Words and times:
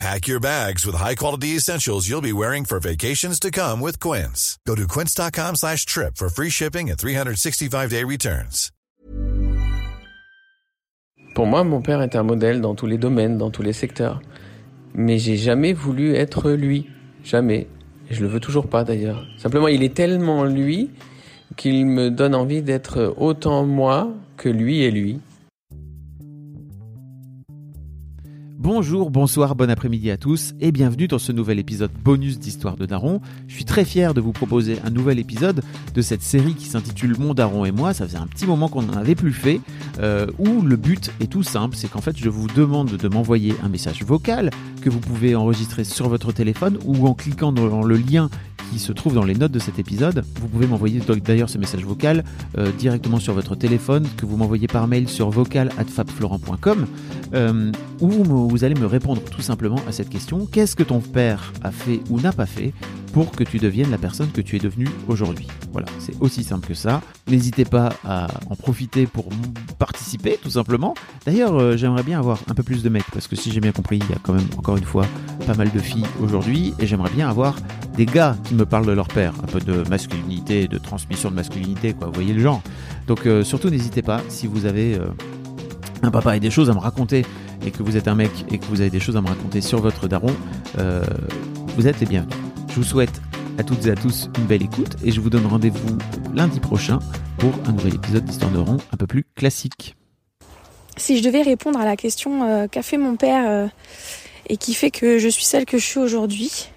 Pack 0.00 0.26
your 0.26 0.40
bags 0.40 0.84
with 0.84 0.96
high-quality 0.96 1.56
essentials 1.56 2.08
you'll 2.08 2.20
be 2.20 2.32
wearing 2.32 2.64
for 2.64 2.80
vacations 2.80 3.38
to 3.40 3.50
come 3.50 3.80
with 3.80 3.98
Quince. 4.00 4.58
Go 4.66 4.74
to 4.74 4.86
quince.com 4.86 5.54
slash 5.56 5.86
trip 5.86 6.16
for 6.16 6.28
free 6.28 6.50
shipping 6.50 6.90
and 6.90 6.98
365-day 6.98 8.04
returns. 8.04 8.70
Pour 11.34 11.46
moi, 11.46 11.64
mon 11.64 11.82
père 11.82 12.00
est 12.02 12.14
un 12.14 12.22
modèle 12.22 12.60
dans 12.60 12.74
tous 12.76 12.86
les 12.86 12.98
domaines, 12.98 13.38
dans 13.38 13.50
tous 13.50 13.62
les 13.62 13.72
secteurs. 13.72 14.20
Mais 14.94 15.18
j'ai 15.18 15.36
jamais 15.36 15.72
voulu 15.72 16.14
être 16.14 16.50
lui. 16.52 16.88
Jamais. 17.24 17.66
Et 18.08 18.14
je 18.14 18.22
le 18.22 18.28
veux 18.28 18.38
toujours 18.40 18.68
pas 18.68 18.84
d'ailleurs. 18.84 19.26
Simplement, 19.38 19.66
il 19.68 19.82
est 19.82 19.94
tellement 19.94 20.44
lui 20.44 20.90
qu'il 21.56 21.86
me 21.86 22.10
donne 22.10 22.34
envie 22.34 22.62
d'être 22.62 23.14
autant 23.16 23.64
moi 23.64 24.12
que 24.36 24.48
lui 24.48 24.82
et 24.82 24.90
lui. 24.90 25.20
Bonjour, 28.64 29.10
bonsoir, 29.10 29.56
bon 29.56 29.68
après-midi 29.68 30.10
à 30.10 30.16
tous 30.16 30.54
et 30.58 30.72
bienvenue 30.72 31.06
dans 31.06 31.18
ce 31.18 31.32
nouvel 31.32 31.58
épisode 31.58 31.90
bonus 32.02 32.38
d'Histoire 32.38 32.76
de 32.76 32.86
Daron. 32.86 33.20
Je 33.46 33.56
suis 33.56 33.66
très 33.66 33.84
fier 33.84 34.14
de 34.14 34.22
vous 34.22 34.32
proposer 34.32 34.78
un 34.86 34.88
nouvel 34.88 35.18
épisode 35.18 35.62
de 35.92 36.00
cette 36.00 36.22
série 36.22 36.54
qui 36.54 36.64
s'intitule 36.64 37.14
Mon 37.18 37.34
Daron 37.34 37.66
et 37.66 37.72
moi. 37.72 37.92
Ça 37.92 38.06
faisait 38.06 38.16
un 38.16 38.26
petit 38.26 38.46
moment 38.46 38.70
qu'on 38.70 38.80
n'en 38.80 38.94
avait 38.94 39.16
plus 39.16 39.34
fait, 39.34 39.60
euh, 40.00 40.28
où 40.38 40.62
le 40.62 40.76
but 40.76 41.12
est 41.20 41.30
tout 41.30 41.42
simple, 41.42 41.76
c'est 41.76 41.88
qu'en 41.88 42.00
fait 42.00 42.16
je 42.16 42.30
vous 42.30 42.46
demande 42.46 42.92
de 42.92 43.08
m'envoyer 43.08 43.54
un 43.62 43.68
message 43.68 44.02
vocal 44.02 44.48
que 44.80 44.88
vous 44.88 45.00
pouvez 45.00 45.34
enregistrer 45.34 45.84
sur 45.84 46.08
votre 46.08 46.32
téléphone 46.32 46.78
ou 46.86 47.06
en 47.06 47.12
cliquant 47.12 47.52
dans 47.52 47.82
le 47.82 47.96
lien 47.98 48.30
qui 48.70 48.78
se 48.78 48.92
trouve 48.92 49.14
dans 49.14 49.24
les 49.24 49.34
notes 49.34 49.52
de 49.52 49.58
cet 49.58 49.78
épisode. 49.78 50.24
Vous 50.40 50.48
pouvez 50.48 50.66
m'envoyer 50.66 51.00
d'ailleurs 51.24 51.48
ce 51.48 51.58
message 51.58 51.84
vocal 51.84 52.24
euh, 52.58 52.70
directement 52.72 53.18
sur 53.18 53.34
votre 53.34 53.54
téléphone, 53.54 54.06
que 54.16 54.26
vous 54.26 54.36
m'envoyez 54.36 54.66
par 54.66 54.86
mail 54.88 55.08
sur 55.08 55.30
vocal@fabflorent.com, 55.30 56.86
euh, 57.34 57.72
où 58.00 58.08
vous 58.48 58.64
allez 58.64 58.74
me 58.74 58.86
répondre 58.86 59.22
tout 59.22 59.42
simplement 59.42 59.80
à 59.88 59.92
cette 59.92 60.08
question 60.08 60.46
qu'est-ce 60.46 60.76
que 60.76 60.82
ton 60.82 61.00
père 61.00 61.52
a 61.62 61.70
fait 61.70 62.00
ou 62.10 62.20
n'a 62.20 62.32
pas 62.32 62.46
fait 62.46 62.72
pour 63.12 63.30
que 63.30 63.44
tu 63.44 63.58
deviennes 63.58 63.90
la 63.90 63.98
personne 63.98 64.30
que 64.32 64.40
tu 64.40 64.56
es 64.56 64.58
devenue 64.58 64.88
aujourd'hui? 65.08 65.46
Voilà, 65.72 65.86
c'est 65.98 66.14
aussi 66.20 66.42
simple 66.42 66.66
que 66.66 66.74
ça. 66.74 67.00
N'hésitez 67.28 67.64
pas 67.64 67.92
à 68.04 68.26
en 68.50 68.56
profiter 68.56 69.06
pour 69.06 69.28
participer, 69.78 70.38
tout 70.42 70.50
simplement. 70.50 70.94
D'ailleurs, 71.26 71.54
euh, 71.54 71.76
j'aimerais 71.76 72.02
bien 72.02 72.18
avoir 72.18 72.40
un 72.48 72.54
peu 72.54 72.62
plus 72.62 72.82
de 72.82 72.88
mecs, 72.88 73.10
parce 73.12 73.28
que 73.28 73.36
si 73.36 73.52
j'ai 73.52 73.60
bien 73.60 73.72
compris, 73.72 73.98
il 73.98 74.10
y 74.10 74.12
a 74.12 74.18
quand 74.22 74.32
même, 74.32 74.46
encore 74.56 74.76
une 74.76 74.84
fois, 74.84 75.06
pas 75.46 75.54
mal 75.54 75.70
de 75.70 75.78
filles 75.78 76.06
aujourd'hui, 76.20 76.74
et 76.78 76.86
j'aimerais 76.86 77.10
bien 77.10 77.28
avoir 77.28 77.56
des 77.96 78.06
gars 78.06 78.36
qui 78.44 78.53
me 78.54 78.66
parlent 78.66 78.86
de 78.86 78.92
leur 78.92 79.08
père, 79.08 79.34
un 79.42 79.46
peu 79.46 79.60
de 79.60 79.88
masculinité, 79.88 80.68
de 80.68 80.78
transmission 80.78 81.30
de 81.30 81.36
masculinité, 81.36 81.92
quoi, 81.92 82.08
vous 82.08 82.14
voyez 82.14 82.32
le 82.32 82.40
genre. 82.40 82.62
Donc 83.06 83.26
euh, 83.26 83.44
surtout, 83.44 83.70
n'hésitez 83.70 84.02
pas, 84.02 84.20
si 84.28 84.46
vous 84.46 84.66
avez... 84.66 84.94
Euh, 84.94 85.06
un 86.02 86.10
papa 86.10 86.36
et 86.36 86.40
des 86.40 86.50
choses 86.50 86.68
à 86.68 86.74
me 86.74 86.80
raconter 86.80 87.24
et 87.64 87.70
que 87.70 87.82
vous 87.82 87.96
êtes 87.96 88.08
un 88.08 88.14
mec 88.14 88.30
et 88.50 88.58
que 88.58 88.66
vous 88.66 88.82
avez 88.82 88.90
des 88.90 89.00
choses 89.00 89.16
à 89.16 89.22
me 89.22 89.28
raconter 89.28 89.62
sur 89.62 89.80
votre 89.80 90.06
daron, 90.06 90.34
vous 91.78 91.88
êtes 91.88 91.98
les 92.00 92.04
bienvenus. 92.04 92.36
Je 92.68 92.74
vous 92.74 92.82
souhaite 92.82 93.22
à 93.58 93.62
toutes 93.62 93.86
et 93.86 93.90
à 93.90 93.94
tous 93.94 94.28
une 94.38 94.44
belle 94.44 94.62
écoute 94.62 94.96
et 95.04 95.10
je 95.10 95.20
vous 95.20 95.30
donne 95.30 95.46
rendez-vous 95.46 95.98
lundi 96.34 96.60
prochain 96.60 96.98
pour 97.38 97.52
un 97.66 97.72
nouvel 97.72 97.94
épisode 97.94 98.24
d'Histoire 98.24 98.50
de 98.50 98.58
rond 98.58 98.78
un 98.92 98.96
peu 98.96 99.06
plus 99.06 99.24
classique. 99.34 99.96
Si 100.96 101.18
je 101.18 101.22
devais 101.22 101.42
répondre 101.42 101.78
à 101.78 101.84
la 101.84 101.96
question 101.96 102.44
euh, 102.44 102.66
qu'a 102.68 102.82
fait 102.82 102.96
mon 102.96 103.16
père 103.16 103.44
euh, 103.48 103.66
et 104.48 104.56
qui 104.56 104.74
fait 104.74 104.90
que 104.90 105.18
je 105.18 105.28
suis 105.28 105.44
celle 105.44 105.64
que 105.64 105.78
je 105.78 105.84
suis 105.84 105.98
aujourd'hui, 105.98 106.70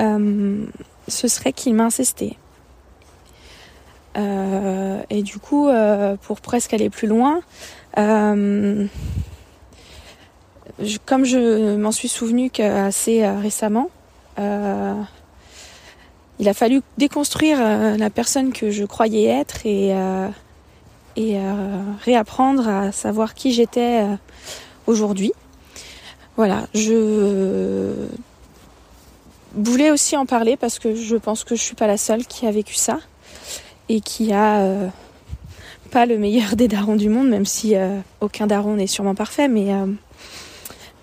euh, 0.00 0.64
ce 1.08 1.28
serait 1.28 1.52
qu'il 1.52 1.74
m'a 1.74 1.84
incesté. 1.84 2.36
et 4.16 5.22
du 5.22 5.38
coup, 5.38 5.68
pour 6.22 6.40
presque 6.40 6.72
aller 6.74 6.90
plus 6.90 7.08
loin, 7.08 7.40
comme 7.96 8.88
je 11.24 11.76
m'en 11.76 11.92
suis 11.92 12.08
souvenu 12.08 12.50
assez 12.58 13.26
récemment, 13.26 13.90
il 16.38 16.48
a 16.48 16.54
fallu 16.54 16.82
déconstruire 16.98 17.58
euh, 17.60 17.96
la 17.96 18.10
personne 18.10 18.52
que 18.52 18.70
je 18.70 18.84
croyais 18.84 19.26
être 19.26 19.64
et, 19.66 19.94
euh, 19.94 20.28
et 21.16 21.38
euh, 21.38 21.80
réapprendre 22.02 22.68
à 22.68 22.92
savoir 22.92 23.34
qui 23.34 23.52
j'étais 23.52 24.04
aujourd'hui. 24.86 25.32
Voilà, 26.36 26.66
je 26.74 27.92
voulais 29.56 29.90
aussi 29.90 30.16
en 30.16 30.26
parler 30.26 30.56
parce 30.56 30.78
que 30.78 30.94
je 30.94 31.16
pense 31.16 31.44
que 31.44 31.54
je 31.54 31.62
suis 31.62 31.74
pas 31.74 31.86
la 31.86 31.96
seule 31.96 32.26
qui 32.26 32.46
a 32.46 32.50
vécu 32.50 32.74
ça 32.74 33.00
et 33.88 34.00
qui 34.00 34.32
a 34.32 34.90
pas 35.90 36.06
le 36.06 36.18
meilleur 36.18 36.56
des 36.56 36.68
darons 36.68 36.96
du 36.96 37.08
monde, 37.08 37.28
même 37.28 37.44
si 37.44 37.74
aucun 38.20 38.46
daron 38.46 38.76
n'est 38.76 38.86
sûrement 38.86 39.14
parfait, 39.14 39.48
mais 39.48 39.72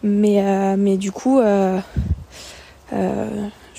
mais 0.04 0.76
mais 0.78 0.98
du 0.98 1.12
coup 1.12 1.40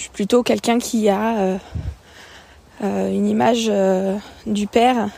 je 0.03 0.07
suis 0.07 0.11
plutôt 0.11 0.43
quelqu'un 0.43 0.81
qui 0.81 1.09
a 1.09 1.39
euh, 1.39 1.59
euh, 2.83 3.09
une 3.09 3.29
image 3.29 3.67
euh, 3.69 4.17
du 4.47 4.67
père 4.67 5.11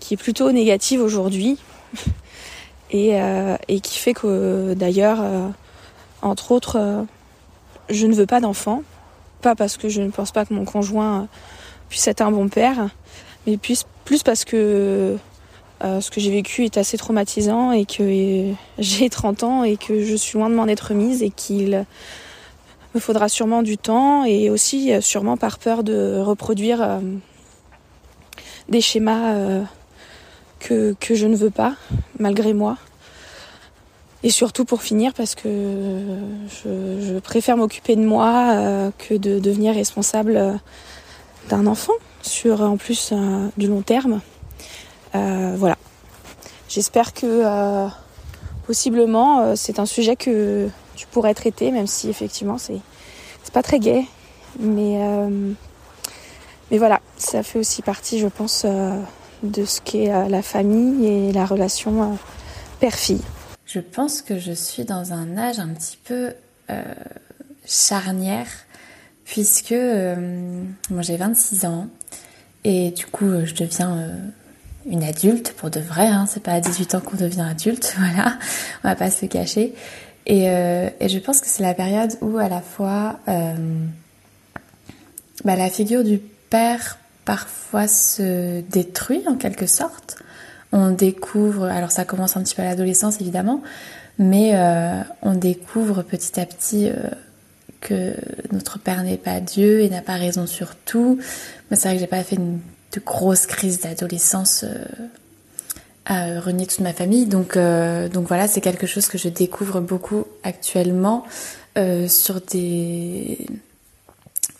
qui 0.00 0.14
est 0.14 0.16
plutôt 0.18 0.50
négative 0.50 1.00
aujourd'hui 1.00 1.58
et, 2.90 3.18
qui 3.80 3.98
fait 3.98 4.12
que 4.12 4.74
d'ailleurs, 4.74 5.18
entre 6.22 6.52
autres, 6.52 7.06
je 7.88 8.06
ne 8.06 8.14
veux 8.14 8.26
pas 8.26 8.40
d'enfant. 8.40 8.82
Pas 9.42 9.54
parce 9.54 9.76
que 9.76 9.88
je 9.88 10.00
ne 10.00 10.10
pense 10.10 10.32
pas 10.32 10.44
que 10.44 10.54
mon 10.54 10.64
conjoint 10.64 11.28
puisse 11.88 12.08
être 12.08 12.22
un 12.22 12.30
bon 12.30 12.48
père, 12.48 12.88
mais 13.46 13.58
plus, 13.58 13.84
parce 14.24 14.44
que 14.44 15.16
ce 15.82 16.10
que 16.10 16.20
j'ai 16.20 16.30
vécu 16.30 16.64
est 16.64 16.78
assez 16.78 16.96
traumatisant 16.96 17.70
et 17.70 17.84
que 17.84 18.52
j'ai 18.78 19.10
30 19.10 19.42
ans 19.44 19.64
et 19.64 19.76
que 19.76 20.04
je 20.04 20.16
suis 20.16 20.38
loin 20.38 20.48
de 20.48 20.54
m'en 20.54 20.66
être 20.66 20.94
mise 20.94 21.22
et 21.22 21.30
qu'il 21.30 21.84
me 22.96 23.00
faudra 23.00 23.28
sûrement 23.28 23.62
du 23.62 23.76
temps 23.76 24.24
et 24.24 24.48
aussi 24.48 24.92
euh, 24.92 25.00
sûrement 25.00 25.36
par 25.36 25.58
peur 25.58 25.84
de 25.84 26.18
reproduire 26.18 26.82
euh, 26.82 26.98
des 28.70 28.80
schémas 28.80 29.34
euh, 29.34 29.62
que, 30.58 30.96
je 31.10 31.26
ne 31.26 31.36
veux 31.36 31.50
pas, 31.50 31.76
malgré 32.18 32.52
moi. 32.54 32.78
Et 34.26 34.30
surtout 34.30 34.64
pour 34.64 34.82
finir, 34.82 35.12
parce 35.14 35.36
que 35.36 35.48
je, 36.64 37.18
préfère 37.20 37.56
m'occuper 37.56 37.94
de 37.94 38.04
moi 38.04 38.90
que 38.98 39.14
de 39.14 39.38
devenir 39.38 39.72
responsable 39.72 40.58
d'un 41.48 41.66
enfant 41.68 41.92
sur 42.22 42.60
en 42.60 42.76
plus 42.76 43.12
du 43.56 43.68
long 43.68 43.82
terme. 43.82 44.20
voilà. 45.12 45.76
J'espère 46.68 47.14
que 47.14 47.88
possiblement 48.66 49.54
c'est 49.54 49.78
un 49.78 49.86
sujet 49.86 50.16
que 50.16 50.68
tu 50.96 51.06
pourrais 51.06 51.34
traiter, 51.34 51.70
même 51.70 51.86
si 51.86 52.10
effectivement 52.10 52.58
c'est 52.58 52.80
c'est 53.46 53.54
pas 53.54 53.62
très 53.62 53.78
gai, 53.78 54.04
mais 54.58 54.98
euh, 55.02 55.52
mais 56.72 56.78
voilà, 56.78 57.00
ça 57.16 57.44
fait 57.44 57.60
aussi 57.60 57.80
partie, 57.80 58.18
je 58.18 58.26
pense, 58.26 58.64
euh, 58.64 59.00
de 59.44 59.64
ce 59.64 59.80
qu'est 59.80 60.12
euh, 60.12 60.26
la 60.28 60.42
famille 60.42 61.06
et 61.06 61.32
la 61.32 61.46
relation 61.46 62.18
père-fille. 62.80 63.22
Je 63.66 63.80
pense 63.80 64.22
que 64.22 64.38
je 64.38 64.52
suis 64.52 64.84
dans 64.84 65.12
un 65.12 65.36
âge 65.36 65.58
un 65.58 65.68
petit 65.68 65.98
peu 66.04 66.32
charnière, 67.66 68.48
puisque 69.24 69.74
moi 70.90 71.02
j'ai 71.02 71.16
26 71.16 71.64
ans 71.64 71.88
et 72.64 72.90
du 72.92 73.06
coup 73.06 73.44
je 73.44 73.54
deviens 73.54 74.08
une 74.88 75.02
adulte 75.02 75.52
pour 75.52 75.70
de 75.70 75.80
vrai, 75.80 76.06
hein, 76.06 76.26
c'est 76.28 76.42
pas 76.42 76.52
à 76.52 76.60
18 76.60 76.94
ans 76.94 77.00
qu'on 77.00 77.16
devient 77.16 77.46
adulte, 77.48 77.94
voilà, 77.98 78.38
on 78.84 78.88
va 78.88 78.96
pas 78.96 79.10
se 79.10 79.26
cacher. 79.26 79.74
Et, 80.26 80.50
euh, 80.50 80.88
et 81.00 81.08
je 81.08 81.18
pense 81.18 81.40
que 81.40 81.46
c'est 81.46 81.62
la 81.62 81.74
période 81.74 82.12
où 82.20 82.38
à 82.38 82.48
la 82.48 82.60
fois 82.60 83.20
euh, 83.28 83.54
bah, 85.44 85.56
la 85.56 85.70
figure 85.70 86.02
du 86.02 86.18
père 86.18 86.98
parfois 87.24 87.86
se 87.88 88.60
détruit 88.62 89.22
en 89.28 89.36
quelque 89.36 89.66
sorte. 89.66 90.18
On 90.72 90.90
découvre, 90.90 91.64
alors 91.64 91.90
ça 91.90 92.04
commence 92.04 92.36
un 92.36 92.42
petit 92.42 92.54
peu 92.54 92.62
à 92.62 92.66
l'adolescence 92.66 93.20
évidemment, 93.20 93.62
mais 94.18 94.52
euh, 94.54 95.02
on 95.22 95.34
découvre 95.34 96.02
petit 96.02 96.40
à 96.40 96.46
petit 96.46 96.88
euh, 96.88 96.94
que 97.80 98.14
notre 98.52 98.78
père 98.78 99.02
n'est 99.02 99.16
pas 99.16 99.40
Dieu 99.40 99.80
et 99.80 99.88
n'a 99.88 100.02
pas 100.02 100.16
raison 100.16 100.46
sur 100.46 100.74
tout. 100.74 101.18
C'est 101.70 101.88
vrai 101.88 101.94
que 101.94 102.00
j'ai 102.00 102.06
pas 102.06 102.22
fait 102.24 102.36
une, 102.36 102.60
de 102.92 103.00
grosse 103.00 103.46
crise 103.46 103.80
d'adolescence 103.80 104.64
euh, 104.64 104.84
à 106.04 106.40
renier 106.40 106.66
toute 106.66 106.80
ma 106.80 106.92
famille. 106.92 107.26
Donc, 107.26 107.58
donc 107.58 108.28
voilà, 108.28 108.46
c'est 108.46 108.60
quelque 108.60 108.86
chose 108.86 109.08
que 109.08 109.18
je 109.18 109.28
découvre 109.28 109.80
beaucoup 109.80 110.24
actuellement 110.44 111.24
sur 112.06 112.40
des, 112.40 113.44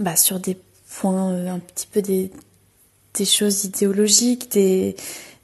bah, 0.00 0.16
sur 0.16 0.40
des 0.40 0.58
points 0.90 1.46
un 1.46 1.60
petit 1.60 1.86
peu 1.86 2.02
des 2.02 2.32
des 3.16 3.24
choses 3.24 3.64
idéologiques, 3.64 4.50
des, 4.52 4.96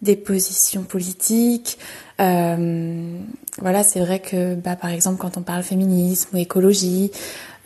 des 0.03 0.17
positions 0.17 0.83
politiques. 0.83 1.79
Euh, 2.21 3.19
voilà, 3.59 3.83
c'est 3.83 4.01
vrai 4.01 4.21
que, 4.21 4.55
bah, 4.55 4.77
par 4.77 4.91
exemple, 4.91 5.19
quand 5.19 5.37
on 5.37 5.43
parle 5.43 5.63
féminisme 5.63 6.37
ou 6.37 6.39
écologie, 6.39 7.11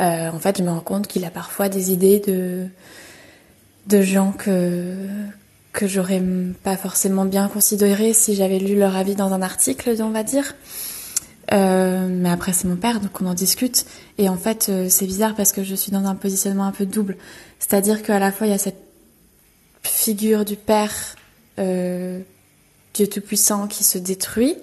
euh, 0.01 0.31
en 0.31 0.39
fait, 0.39 0.59
je 0.59 0.63
me 0.63 0.71
rends 0.71 0.81
compte 0.81 1.07
qu'il 1.07 1.25
a 1.25 1.31
parfois 1.31 1.69
des 1.69 1.93
idées 1.93 2.21
de 2.21 2.67
de 3.87 4.03
gens 4.03 4.33
que 4.33 4.95
que 5.73 5.87
j'aurais 5.87 6.23
pas 6.65 6.77
forcément 6.77 7.27
bien 7.27 7.49
considéré 7.49 8.15
si 8.15 8.35
j'avais 8.35 8.59
lu 8.59 8.79
leur 8.79 8.97
avis 8.97 9.15
dans 9.15 9.33
un 9.33 9.43
article, 9.43 9.95
on 10.01 10.11
va 10.11 10.23
dire. 10.23 10.55
Euh, 11.53 12.09
mais 12.11 12.31
après 12.31 12.53
c'est 12.53 12.67
mon 12.67 12.77
père, 12.77 13.01
donc 13.01 13.21
on 13.21 13.27
en 13.27 13.35
discute. 13.35 13.87
Et 14.19 14.29
en 14.29 14.37
fait, 14.37 14.69
euh, 14.69 14.87
c'est 14.89 15.07
bizarre 15.07 15.35
parce 15.35 15.53
que 15.53 15.63
je 15.63 15.75
suis 15.75 15.93
dans 15.93 16.05
un 16.07 16.15
positionnement 16.15 16.65
un 16.65 16.73
peu 16.73 16.87
double. 16.87 17.17
C'est-à-dire 17.59 18.03
qu'à 18.03 18.19
la 18.19 18.33
fois 18.33 18.47
il 18.47 18.51
y 18.51 18.55
a 18.55 18.59
cette 18.59 18.81
figure 19.83 20.45
du 20.45 20.57
père, 20.57 21.16
euh, 21.59 22.21
Dieu 22.95 23.07
tout-puissant, 23.07 23.67
qui 23.67 23.85
se 23.85 23.99
détruit 23.99 24.57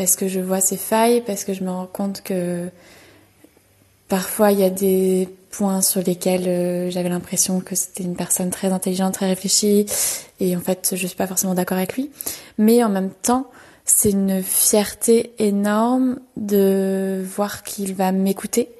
parce 0.00 0.16
que 0.16 0.28
je 0.28 0.40
vois 0.40 0.60
ses 0.60 0.78
failles, 0.78 1.20
parce 1.20 1.44
que 1.44 1.52
je 1.52 1.62
me 1.62 1.70
rends 1.70 1.86
compte 1.86 2.22
que 2.22 2.70
parfois 4.08 4.50
il 4.50 4.58
y 4.58 4.64
a 4.64 4.70
des 4.70 5.28
points 5.50 5.82
sur 5.82 6.02
lesquels 6.02 6.48
euh, 6.48 6.90
j'avais 6.90 7.10
l'impression 7.10 7.60
que 7.60 7.74
c'était 7.74 8.04
une 8.04 8.16
personne 8.16 8.48
très 8.48 8.72
intelligente, 8.72 9.12
très 9.12 9.26
réfléchie, 9.26 9.84
et 10.40 10.56
en 10.56 10.60
fait 10.60 10.94
je 10.96 11.06
suis 11.06 11.16
pas 11.16 11.26
forcément 11.26 11.52
d'accord 11.52 11.76
avec 11.76 11.96
lui. 11.96 12.10
Mais 12.56 12.82
en 12.82 12.88
même 12.88 13.10
temps, 13.10 13.50
c'est 13.84 14.10
une 14.12 14.42
fierté 14.42 15.34
énorme 15.38 16.18
de 16.38 17.22
voir 17.36 17.62
qu'il 17.62 17.94
va 17.94 18.10
m'écouter, 18.10 18.70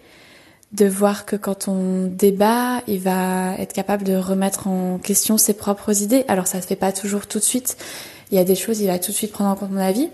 de 0.72 0.86
voir 0.86 1.26
que 1.26 1.36
quand 1.36 1.68
on 1.68 2.06
débat, 2.06 2.82
il 2.86 3.00
va 3.00 3.54
être 3.58 3.72
capable 3.72 4.04
de 4.04 4.14
remettre 4.14 4.68
en 4.68 4.98
question 4.98 5.36
ses 5.36 5.54
propres 5.54 6.02
idées. 6.02 6.24
Alors 6.28 6.46
ça 6.46 6.60
se 6.60 6.66
fait 6.66 6.76
pas 6.76 6.92
toujours 6.92 7.26
tout 7.26 7.38
de 7.38 7.44
suite. 7.44 7.76
Il 8.30 8.36
y 8.36 8.38
a 8.38 8.44
des 8.44 8.54
choses, 8.54 8.80
il 8.80 8.86
va 8.86 8.98
tout 8.98 9.10
de 9.10 9.16
suite 9.16 9.32
prendre 9.32 9.50
en 9.50 9.56
compte 9.56 9.72
mon 9.72 9.80
avis. 9.80 10.08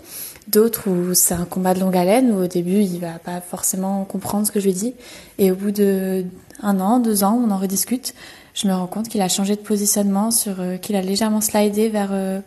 D'autres 0.47 0.89
où 0.89 1.13
c'est 1.13 1.33
un 1.33 1.45
combat 1.45 1.73
de 1.73 1.81
longue 1.81 1.95
haleine, 1.95 2.31
où 2.31 2.43
au 2.43 2.47
début 2.47 2.81
il 2.81 2.99
va 2.99 3.19
pas 3.19 3.41
forcément 3.41 4.05
comprendre 4.05 4.47
ce 4.47 4.51
que 4.51 4.59
je 4.59 4.65
lui 4.65 4.73
dis. 4.73 4.93
Et 5.37 5.51
au 5.51 5.55
bout 5.55 5.71
de 5.71 6.25
un 6.63 6.79
an, 6.79 6.99
deux 6.99 7.23
ans, 7.23 7.39
on 7.45 7.51
en 7.51 7.57
rediscute. 7.57 8.15
Je 8.55 8.67
me 8.67 8.73
rends 8.73 8.87
compte 8.87 9.09
qu'il 9.09 9.21
a 9.21 9.29
changé 9.29 9.55
de 9.55 9.61
positionnement, 9.61 10.31
sur 10.31 10.59
euh, 10.59 10.77
qu'il 10.77 10.95
a 10.95 11.01
légèrement 11.01 11.41
slidé 11.41 11.89
vers 11.89 12.09
euh, 12.11 12.39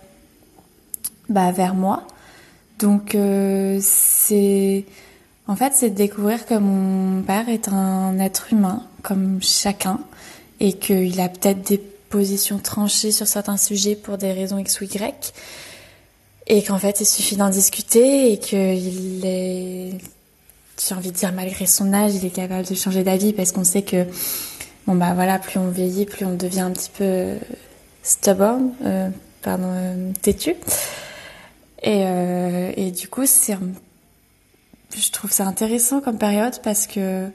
bah, 1.28 1.52
vers 1.52 1.74
moi. 1.74 2.02
Donc 2.80 3.14
euh, 3.14 3.78
c'est 3.80 4.84
en 5.50 5.56
fait 5.56 5.72
c'est 5.74 5.90
de 5.90 5.96
découvrir 5.96 6.46
que 6.46 6.54
mon 6.54 7.22
père 7.22 7.48
est 7.48 7.68
un 7.68 8.18
être 8.20 8.52
humain 8.52 8.86
comme 9.02 9.40
chacun 9.42 9.98
et 10.60 10.74
qu'il 10.74 11.20
a 11.20 11.28
peut-être 11.28 11.62
des 11.62 11.78
positions 11.78 12.58
tranchées 12.58 13.10
sur 13.10 13.26
certains 13.26 13.56
sujets 13.56 13.96
pour 13.96 14.16
des 14.16 14.32
raisons 14.32 14.58
X 14.58 14.80
ou 14.80 14.84
Y 14.84 15.34
et 16.46 16.62
qu'en 16.62 16.78
fait 16.78 17.00
il 17.00 17.06
suffit 17.06 17.36
d'en 17.36 17.50
discuter 17.50 18.32
et 18.32 18.38
qu'il 18.38 19.24
est 19.24 19.98
j'ai 20.78 20.94
envie 20.94 21.10
de 21.10 21.16
dire 21.16 21.32
malgré 21.32 21.66
son 21.66 21.92
âge 21.92 22.14
il 22.14 22.24
est 22.24 22.30
capable 22.30 22.66
de 22.66 22.74
changer 22.74 23.02
d'avis 23.02 23.32
parce 23.32 23.50
qu'on 23.50 23.64
sait 23.64 23.82
que 23.82 24.06
bon 24.86 24.94
bah 24.94 25.14
voilà 25.14 25.40
plus 25.40 25.58
on 25.58 25.68
vieillit 25.68 26.06
plus 26.06 26.24
on 26.24 26.36
devient 26.36 26.60
un 26.60 26.70
petit 26.70 26.90
peu 26.96 27.34
stubborn 28.04 28.70
euh, 28.84 29.10
pardon 29.42 29.68
euh, 29.68 30.12
têtu. 30.22 30.54
Et, 31.82 32.02
euh, 32.04 32.72
et 32.76 32.90
du 32.90 33.08
coup, 33.08 33.24
c'est, 33.26 33.56
je 34.96 35.10
trouve 35.12 35.30
ça 35.30 35.46
intéressant 35.46 36.00
comme 36.00 36.18
période 36.18 36.60
parce 36.62 36.86
que, 36.86 37.28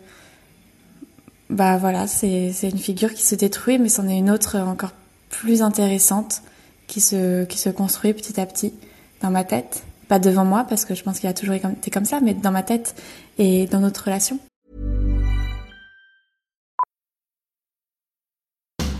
bah 1.49 1.77
voilà, 1.77 2.07
c'est, 2.07 2.51
une 2.63 2.77
figure 2.77 3.13
qui 3.13 3.23
se 3.23 3.35
détruit, 3.35 3.77
mais 3.79 3.89
c'en 3.89 4.07
est 4.07 4.17
une 4.17 4.31
autre 4.31 4.57
encore 4.59 4.93
plus 5.29 5.61
intéressante 5.61 6.41
qui 6.87 7.01
se, 7.01 7.45
qui 7.45 7.57
se 7.57 7.69
construit 7.69 8.13
petit 8.13 8.39
à 8.39 8.45
petit 8.45 8.73
dans 9.21 9.31
ma 9.31 9.43
tête. 9.43 9.83
Pas 10.07 10.19
devant 10.19 10.45
moi 10.45 10.65
parce 10.67 10.85
que 10.85 10.93
je 10.93 11.03
pense 11.03 11.19
qu'il 11.19 11.29
a 11.29 11.33
toujours 11.33 11.55
été 11.55 11.91
comme 11.91 12.05
ça, 12.05 12.19
mais 12.21 12.33
dans 12.33 12.51
ma 12.51 12.63
tête 12.63 12.95
et 13.37 13.65
dans 13.67 13.79
notre 13.79 14.05
relation. 14.05 14.39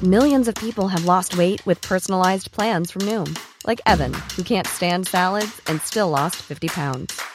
Millions 0.03 0.47
of 0.47 0.53
people 0.55 0.87
have 0.87 1.05
lost 1.05 1.37
weight 1.37 1.65
with 1.65 1.81
personalized 1.81 2.51
plans 2.51 2.91
from 2.91 3.03
Noom, 3.03 3.33
like 3.65 3.81
Evan, 3.87 4.13
who 4.35 4.43
can't 4.43 4.67
stand 4.67 5.07
salads 5.07 5.61
and 5.67 5.81
still 5.81 6.09
lost 6.09 6.35
50 6.35 6.67
pounds. 6.67 7.34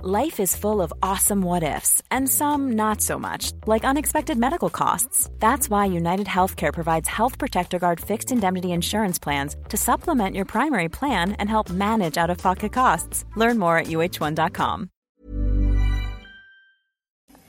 Life 0.00 0.38
is 0.38 0.54
full 0.54 0.80
of 0.80 0.92
awesome 1.02 1.42
what 1.42 1.64
ifs, 1.64 2.00
and 2.08 2.28
some 2.28 2.76
not 2.76 3.00
so 3.00 3.18
much, 3.18 3.50
like 3.66 3.84
unexpected 3.84 4.38
medical 4.38 4.70
costs. 4.70 5.28
That's 5.40 5.68
why 5.68 5.86
United 5.86 6.28
Healthcare 6.28 6.72
provides 6.72 7.08
Health 7.08 7.36
Protector 7.36 7.80
Guard 7.80 7.98
fixed 7.98 8.30
indemnity 8.30 8.70
insurance 8.70 9.18
plans 9.18 9.56
to 9.70 9.76
supplement 9.76 10.36
your 10.36 10.44
primary 10.44 10.88
plan 10.88 11.32
and 11.40 11.50
help 11.50 11.68
manage 11.70 12.16
out 12.16 12.30
of 12.30 12.38
pocket 12.38 12.72
costs. 12.72 13.24
Learn 13.34 13.58
more 13.58 13.76
at 13.76 13.86
uh1.com. 13.86 14.88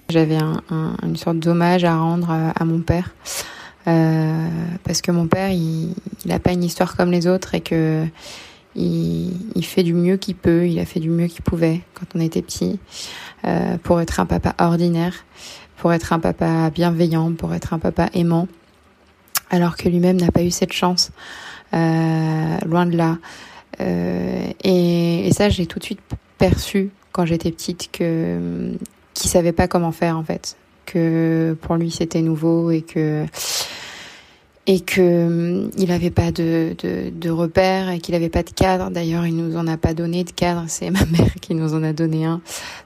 J'avais 0.10 0.42
un, 0.42 0.64
un, 0.72 0.96
une 1.04 1.18
sorte 1.18 1.38
d'hommage 1.38 1.84
à 1.84 1.96
rendre 2.00 2.32
à, 2.32 2.66
mon 2.66 2.82
père. 2.82 3.14
Euh, 3.86 4.50
parce 4.84 5.04
que 5.04 5.12
mon 5.12 5.28
père, 5.28 5.52
il 5.52 5.94
n'a 6.26 6.40
pas 6.40 6.54
une 6.54 6.64
histoire 6.64 6.98
comme 6.98 7.12
les 7.12 7.28
autres 7.28 7.54
et 7.54 7.62
que 7.62 8.08
il, 8.76 9.34
il 9.56 9.66
fait 9.66 9.84
du 9.84 9.94
mieux 9.94 10.18
qu'il 10.18 10.36
peut, 10.36 10.68
il 10.68 10.80
a 10.80 10.86
fait 10.86 11.00
du 11.00 11.10
mieux 11.10 11.28
qu'il 11.28 11.42
pouvait 11.42 11.82
quand 11.94 12.06
on 12.16 12.20
était 12.20 12.42
petit, 12.42 12.80
euh, 13.46 13.78
pour 13.78 14.00
être 14.02 14.20
un 14.20 14.26
papa 14.26 14.56
ordinaire, 14.60 15.26
pour 15.78 15.94
être 15.94 16.14
un 16.14 16.20
papa 16.20 16.70
bienveillant, 16.70 17.34
pour 17.34 17.54
être 17.54 17.74
un 17.74 17.80
papa 17.80 18.10
aimant, 18.14 18.48
alors 19.50 19.76
que 19.78 19.90
lui-même 19.90 20.18
n'a 20.18 20.32
pas 20.32 20.44
eu 20.44 20.52
cette 20.52 20.74
chance, 20.74 21.12
euh, 21.74 22.58
loin 22.66 22.86
de 22.86 22.98
là. 22.98 23.18
Euh, 23.82 24.48
et, 24.64 25.28
et, 25.28 25.32
ça, 25.34 25.50
j'ai 25.50 25.66
tout 25.66 25.80
de 25.80 25.84
suite 25.84 26.02
perçu 26.38 26.90
quand 27.12 27.26
j'étais 27.26 27.52
petite 27.52 27.90
que 27.92 28.74
qu'il 29.14 29.30
savait 29.30 29.52
pas 29.52 29.68
comment 29.68 29.92
faire 29.92 30.18
en 30.18 30.24
fait, 30.24 30.56
que 30.86 31.58
pour 31.62 31.76
lui 31.76 31.92
c'était 31.92 32.22
nouveau 32.22 32.72
et 32.72 32.82
que 32.82 33.26
et 34.72 34.82
que 34.82 35.02
hum, 35.02 35.72
il 35.78 35.88
n'avait 35.88 36.12
pas 36.12 36.32
de, 36.32 36.76
de, 36.78 37.10
de 37.10 37.30
repères 37.32 37.90
et 37.90 37.98
qu'il 37.98 38.14
n'avait 38.14 38.30
pas 38.30 38.44
de 38.44 38.52
cadre. 38.52 38.92
D'ailleurs, 38.92 39.26
il 39.26 39.36
nous 39.36 39.58
en 39.58 39.66
a 39.66 39.78
pas 39.78 39.96
donné 39.96 40.24
de 40.24 40.30
cadre. 40.30 40.66
C'est 40.68 40.92
ma 40.92 41.04
mère 41.06 41.34
qui 41.42 41.56
nous 41.56 41.74
en 41.74 41.82
a 41.82 41.92
donné 41.92 42.26
un. 42.26 42.40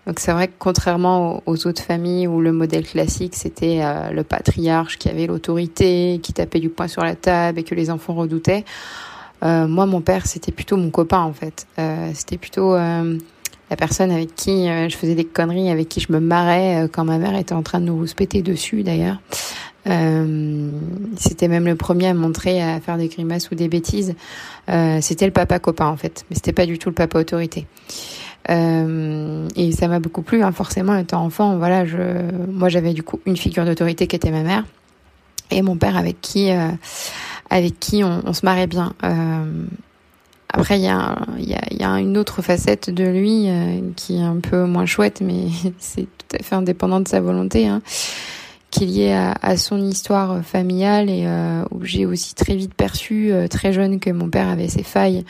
Donc 0.08 0.20
c'est 0.20 0.32
vrai 0.32 0.48
que 0.48 0.54
contrairement 0.58 1.44
aux, 1.46 1.68
autres 1.68 1.84
familles 1.84 2.25
où 2.25 2.40
le 2.40 2.54
modèle 2.54 2.86
classique 2.86 3.36
c'était 3.36 3.82
euh, 3.82 4.12
le 4.12 4.24
patriarche 4.24 4.98
qui 4.98 5.10
avait 5.10 5.28
l'autorité, 5.28 6.22
qui 6.24 6.32
tapait 6.32 6.62
du 6.62 6.70
poing 6.70 6.88
sur 6.88 7.04
la 7.04 7.16
table 7.16 7.60
et 7.60 7.63
que 7.63 7.75
les 7.75 7.90
enfants 7.90 8.13
redoutaient. 8.13 8.63
Euh, 9.44 9.68
moi, 9.68 9.86
mon 9.86 10.00
père, 10.00 10.25
c'était 10.25 10.54
plutôt 10.54 10.78
mon 10.78 10.90
copain 10.90 11.20
en 11.20 11.34
fait. 11.34 11.68
Euh, 11.80 12.12
c'était 12.13 12.38
plutôt 12.38 12.75
euh, 12.75 13.18
la 13.70 13.75
personne 13.75 14.12
avec 14.12 14.36
qui 14.36 14.70
euh, 14.70 14.88
je 14.88 14.96
faisais 14.96 15.16
des 15.16 15.25
conneries, 15.25 15.70
avec 15.70 15.90
qui 15.90 16.00
je 16.00 16.13
me 16.13 16.20
marrais 16.20 16.88
quand 16.94 17.04
ma 17.04 17.18
mère 17.18 17.36
était 17.36 17.54
en 17.54 17.63
train 17.63 17.82
de 17.82 17.86
nous 17.86 18.06
péter 18.16 18.42
dessus 18.42 18.84
d'ailleurs. 18.84 19.20
Euh, 19.88 20.70
c'était 21.18 21.48
même 21.48 21.66
le 21.66 21.75
premier 21.75 22.08
à 22.08 22.13
montrer 22.13 22.62
à 22.62 22.80
faire 22.80 22.98
des 22.98 23.08
grimaces 23.08 23.52
ou 23.52 23.56
des 23.56 23.68
bêtises. 23.68 24.16
Euh, 24.70 25.00
c'était 25.02 25.25
le 25.25 25.34
papa 25.34 25.60
copain 25.60 25.88
en 25.88 25.98
fait, 25.98 26.25
mais 26.30 26.36
c'était 26.36 26.54
pas 26.54 26.66
du 26.66 26.78
tout 26.80 26.90
le 26.90 26.96
papa 26.96 27.20
autorité. 27.20 27.68
Euh, 28.50 29.48
et 29.56 29.72
ça 29.72 29.88
m'a 29.88 30.00
beaucoup 30.00 30.22
plu, 30.22 30.44
hein, 30.44 30.52
forcément 30.52 30.96
étant 30.96 31.24
enfant. 31.24 31.58
Voilà, 31.58 31.86
je, 31.86 31.98
moi 32.50 32.70
j'avais 32.70 32.94
du 32.94 33.04
coup 33.04 33.20
une 33.25 33.38
figure 33.38 33.66
d'autorité 33.66 34.08
qui 34.08 34.16
était 34.16 34.32
ma 34.32 34.44
mère 34.44 34.66
et 35.52 35.62
mon 35.62 35.78
père 35.78 35.98
avec 35.98 36.20
qui, 36.22 36.52
euh, 36.52 36.70
avec 37.50 37.80
qui 37.80 38.04
on, 38.04 38.22
on, 38.25 38.34
se 38.34 38.46
marrait 38.46 38.68
bien. 38.68 38.94
Euh, 39.04 39.66
après, 40.50 40.78
il 40.78 40.84
y, 40.84 40.88
a, 40.88 41.18
y, 41.40 41.54
a, 41.54 41.62
y 41.72 41.84
a 41.84 42.00
une 42.00 42.18
autre 42.18 42.42
facette 42.42 42.90
de 42.90 43.06
lui 43.06 43.50
euh, 43.50 43.82
qui 43.96 44.18
est 44.18 44.24
un 44.24 44.40
peu 44.40 44.66
moins 44.66 44.86
chouette, 44.86 45.22
mais 45.22 45.48
c'est 45.80 46.04
tout 46.04 46.38
à 46.38 46.44
fait 46.44 46.56
indépendant 46.56 47.00
de 47.00 47.08
sa 47.08 47.22
volonté. 47.22 47.68
Hein 47.68 47.82
qui 48.74 48.86
est 48.86 48.88
lié 48.88 49.12
à, 49.12 49.36
à, 49.44 49.56
son 49.56 49.80
histoire 49.86 50.44
familiale 50.44 51.08
et 51.08 51.25
euh, 51.27 51.63
où 51.70 51.86
j'ai 51.86 52.08
aussi 52.08 52.34
très 52.34 52.56
vite 52.56 52.74
perçu 52.74 53.32
euh, 53.32 53.48
très 53.48 53.72
jeune 53.72 54.00
que 54.00 54.10
mon 54.10 54.30
père 54.30 54.48
avait 54.48 54.68
ses 54.68 54.82
failles 54.82 55.25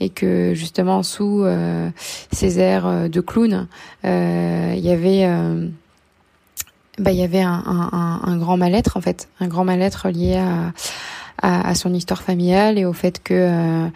et 0.00 0.08
que 0.08 0.54
justement 0.54 1.02
sous 1.02 1.44
euh, 1.44 1.90
ses 2.32 2.58
airs 2.58 3.10
de 3.10 3.20
clown 3.20 3.68
euh, 4.06 4.72
il 4.74 4.82
y 4.82 4.90
avait 4.90 5.28
bah 6.98 7.12
il 7.12 7.18
y 7.18 7.22
avait 7.22 7.42
un, 7.42 7.62
un, 7.66 8.20
un 8.24 8.36
grand 8.38 8.56
mal-être 8.56 8.96
en 8.96 9.02
fait. 9.02 9.28
Un 9.40 9.48
grand 9.48 9.64
mal-être 9.64 10.08
lié 10.08 10.36
à 10.36 10.72
à, 11.42 11.74
son 11.74 11.92
histoire 11.92 12.22
familiale 12.22 12.78
et 12.78 12.84
au 12.84 12.92
fait 12.92 13.22
que 13.22 13.88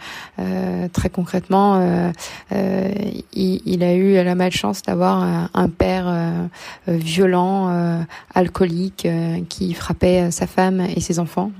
très 0.93 1.09
concrètement, 1.09 2.11
il, 2.51 3.61
il, 3.65 3.83
a 3.83 3.93
eu 3.93 4.13
la 4.23 4.35
malchance 4.35 4.81
d'avoir 4.83 5.49
un 5.53 5.69
père 5.69 6.49
violent, 6.87 8.05
alcoolique, 8.33 9.07
qui 9.49 9.73
frappait 9.73 10.31
sa 10.31 10.47
femme 10.47 10.81
et 10.81 11.01
ses 11.01 11.19
enfants. 11.19 11.51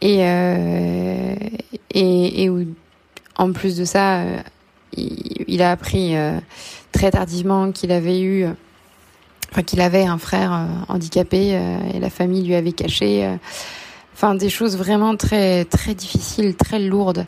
Et, 0.00 0.20
et, 1.94 2.44
et 2.44 2.50
en 3.36 3.52
plus 3.52 3.76
de 3.76 3.84
ça, 3.84 4.24
il, 4.96 5.62
a 5.62 5.70
appris 5.70 6.14
très 6.92 7.10
tardivement 7.10 7.72
qu'il 7.72 7.90
avait 7.90 8.20
eu, 8.20 8.46
enfin 9.50 9.62
qu'il 9.62 9.80
avait 9.80 10.04
un 10.04 10.18
frère 10.18 10.52
euh, 10.52 10.66
handicapé 10.88 11.54
euh, 11.54 11.78
et 11.94 12.00
la 12.00 12.10
famille 12.10 12.42
lui 12.42 12.54
avait 12.54 12.72
caché. 12.72 13.24
Euh, 13.24 13.36
enfin, 14.14 14.34
des 14.34 14.48
choses 14.48 14.76
vraiment 14.76 15.16
très 15.16 15.64
très 15.64 15.94
difficiles, 15.94 16.54
très 16.56 16.78
lourdes, 16.78 17.26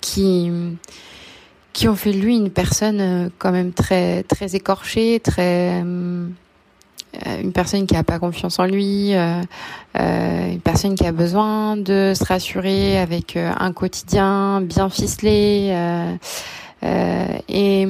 qui 0.00 0.50
qui 1.72 1.88
ont 1.88 1.96
fait 1.96 2.12
de 2.12 2.18
lui 2.18 2.36
une 2.36 2.50
personne 2.50 3.30
quand 3.38 3.52
même 3.52 3.72
très 3.72 4.22
très 4.22 4.54
écorchée, 4.54 5.20
très 5.20 5.82
une 7.40 7.52
personne 7.52 7.86
qui 7.86 7.94
n'a 7.94 8.04
pas 8.04 8.18
confiance 8.18 8.58
en 8.58 8.66
lui, 8.66 9.14
euh, 9.14 9.42
une 9.94 10.60
personne 10.60 10.94
qui 10.94 11.06
a 11.06 11.12
besoin 11.12 11.78
de 11.78 12.12
se 12.14 12.24
rassurer 12.24 12.98
avec 12.98 13.36
un 13.36 13.72
quotidien 13.72 14.60
bien 14.60 14.90
ficelé. 14.90 15.72
Euh, 16.82 17.38
et, 17.48 17.88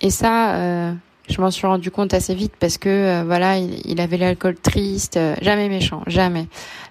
et 0.00 0.10
ça, 0.10 0.54
euh, 0.54 0.92
je 1.28 1.40
m'en 1.40 1.50
suis 1.50 1.66
rendu 1.66 1.90
compte 1.90 2.14
assez 2.14 2.34
vite 2.34 2.52
parce 2.58 2.78
que 2.78 2.88
euh, 2.88 3.24
voilà, 3.24 3.58
il, 3.58 4.00
avait 4.00 4.16
l'alcool 4.16 4.56
triste, 4.56 5.18
jamais 5.42 5.68
méchant, 5.68 6.02
jamais, 6.06 6.46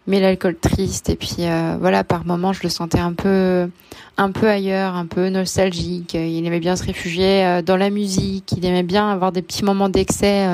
mais 0.07 0.19
l'alcool 0.19 0.55
triste. 0.55 1.09
Et 1.09 1.15
puis 1.15 1.47
voilà, 1.79 2.03
par 2.03 2.25
moments, 2.25 2.53
je 2.53 2.63
le 2.63 2.69
sentais 2.69 2.99
un 2.99 3.13
peu, 3.13 3.69
un 4.17 4.31
peu 4.31 4.49
ailleurs, 4.49 4.95
un 4.95 5.05
peu 5.05 5.29
nostalgique. 5.29 6.13
Il 6.13 6.45
aimait 6.45 6.59
bien 6.59 6.75
se 6.75 6.83
réfugier 6.83 7.61
dans 7.65 7.77
la 7.77 7.89
musique. 7.89 8.53
Il 8.57 8.65
aimait 8.65 8.83
bien 8.83 9.09
avoir 9.09 9.31
des 9.31 9.41
petits 9.41 9.63
moments 9.63 9.89
d'excès 9.89 10.47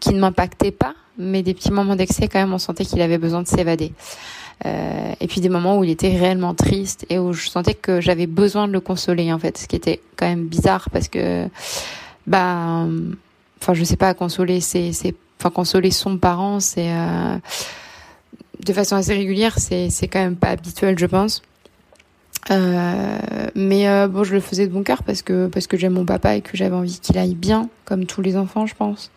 qui 0.00 0.14
ne 0.14 0.20
m'impactaient 0.20 0.72
pas, 0.72 0.94
mais 1.18 1.42
des 1.42 1.54
petits 1.54 1.72
moments 1.72 1.96
d'excès 1.96 2.28
quand 2.28 2.38
même. 2.38 2.52
On 2.52 2.58
sentait 2.58 2.84
qu'il 2.84 3.02
avait 3.02 3.18
besoin 3.18 3.42
de 3.42 3.48
s'évader. 3.48 3.92
Euh, 4.66 5.12
et 5.20 5.26
puis 5.26 5.40
des 5.40 5.48
moments 5.48 5.78
où 5.78 5.84
il 5.84 5.90
était 5.90 6.16
réellement 6.16 6.54
triste 6.54 7.04
et 7.10 7.18
où 7.18 7.32
je 7.32 7.48
sentais 7.48 7.74
que 7.74 8.00
j'avais 8.00 8.26
besoin 8.26 8.66
de 8.66 8.72
le 8.72 8.80
consoler 8.80 9.32
en 9.32 9.38
fait, 9.38 9.58
ce 9.58 9.66
qui 9.66 9.76
était 9.76 10.00
quand 10.16 10.26
même 10.26 10.46
bizarre 10.46 10.88
parce 10.90 11.08
que 11.08 11.48
bah 12.26 12.86
enfin 13.60 13.74
je 13.74 13.84
sais 13.84 13.96
pas 13.96 14.14
consoler 14.14 14.60
c'est 14.60 14.92
enfin 15.38 15.50
consoler 15.50 15.90
son 15.90 16.16
parent 16.18 16.60
c'est 16.60 16.90
euh, 16.90 17.36
de 18.64 18.72
façon 18.72 18.96
assez 18.96 19.14
régulière 19.14 19.58
c'est 19.58 19.90
c'est 19.90 20.08
quand 20.08 20.20
même 20.20 20.36
pas 20.36 20.48
habituel 20.48 20.98
je 20.98 21.06
pense. 21.06 21.42
Euh, 22.50 23.18
mais 23.54 23.88
euh, 23.88 24.08
bon, 24.08 24.24
je 24.24 24.34
le 24.34 24.40
faisais 24.40 24.66
de 24.66 24.72
bon 24.72 24.82
cœur 24.82 25.02
parce 25.02 25.22
que 25.22 25.46
parce 25.46 25.66
que 25.66 25.76
j'aime 25.76 25.94
mon 25.94 26.04
papa 26.04 26.36
et 26.36 26.42
que 26.42 26.56
j'avais 26.56 26.74
envie 26.74 26.98
qu'il 27.00 27.16
aille 27.18 27.34
bien, 27.34 27.68
comme 27.84 28.04
tous 28.06 28.20
les 28.20 28.36
enfants, 28.36 28.66
je 28.66 28.74
pense. 28.74 29.10